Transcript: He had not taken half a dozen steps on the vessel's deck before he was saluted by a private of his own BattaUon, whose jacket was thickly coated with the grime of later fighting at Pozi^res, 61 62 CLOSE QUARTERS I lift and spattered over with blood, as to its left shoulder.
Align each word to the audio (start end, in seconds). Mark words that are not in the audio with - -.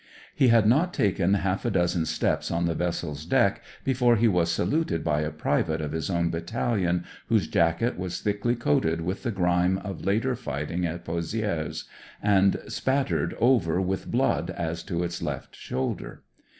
He 0.33 0.47
had 0.47 0.65
not 0.65 0.95
taken 0.95 1.35
half 1.35 1.63
a 1.63 1.69
dozen 1.69 2.07
steps 2.07 2.49
on 2.49 2.65
the 2.65 2.73
vessel's 2.73 3.23
deck 3.23 3.61
before 3.83 4.15
he 4.15 4.27
was 4.27 4.49
saluted 4.51 5.03
by 5.03 5.21
a 5.21 5.29
private 5.29 5.79
of 5.79 5.91
his 5.91 6.09
own 6.09 6.31
BattaUon, 6.31 7.03
whose 7.27 7.47
jacket 7.47 7.99
was 7.99 8.19
thickly 8.19 8.55
coated 8.55 9.01
with 9.01 9.21
the 9.21 9.29
grime 9.29 9.77
of 9.83 10.03
later 10.03 10.35
fighting 10.35 10.87
at 10.87 11.05
Pozi^res, 11.05 11.67
61 11.67 11.71
62 11.71 11.81
CLOSE 11.83 11.83
QUARTERS 11.83 11.83
I 11.83 12.39
lift 12.39 12.63
and 12.63 12.71
spattered 12.73 13.33
over 13.39 13.79
with 13.79 14.07
blood, 14.11 14.49
as 14.57 14.81
to 14.81 15.03
its 15.03 15.21
left 15.21 15.55
shoulder. 15.55 16.23